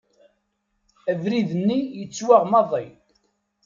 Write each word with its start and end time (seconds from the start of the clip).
Abrid-nni 1.11 1.79
γettwaɣ 1.99 2.43
maḍi. 2.51 2.85